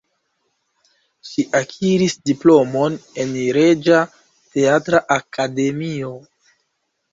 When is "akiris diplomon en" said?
1.59-3.37